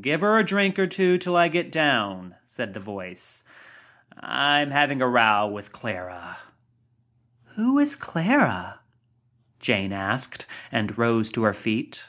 [0.00, 3.42] Give her a drink or two till I get down," said the voice.
[4.16, 6.36] I'm having a row with Clara."
[7.56, 8.78] "Who is Clara?" asked
[9.58, 10.18] Jane,
[10.70, 12.08] and rose to her feet.